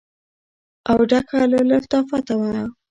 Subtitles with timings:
[0.89, 2.55] او ډکه له لطافت وه.